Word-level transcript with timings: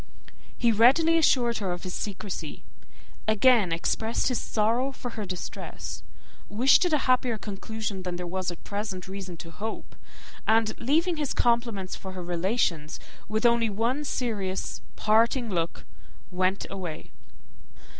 He 0.57 0.71
readily 0.71 1.19
assured 1.19 1.59
her 1.59 1.71
of 1.71 1.83
his 1.83 1.93
secrecy, 1.93 2.63
again 3.27 3.71
expressed 3.71 4.29
his 4.29 4.39
sorrow 4.41 4.91
for 4.91 5.11
her 5.11 5.27
distress, 5.27 6.01
wished 6.49 6.83
it 6.85 6.91
a 6.93 6.97
happier 7.05 7.37
conclusion 7.37 8.01
than 8.01 8.15
there 8.15 8.25
was 8.25 8.49
at 8.49 8.63
present 8.63 9.07
reason 9.07 9.37
to 9.37 9.51
hope, 9.51 9.95
and, 10.47 10.73
leaving 10.79 11.17
his 11.17 11.35
compliments 11.35 11.95
for 11.95 12.13
her 12.13 12.23
relations, 12.23 12.99
with 13.29 13.45
only 13.45 13.69
one 13.69 14.03
serious 14.03 14.81
parting 14.95 15.51
look, 15.51 15.85
went 16.31 16.65
away. 16.71 17.11